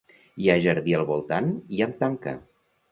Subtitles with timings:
[0.43, 2.37] Hi ha jardí al voltant i amb tanca.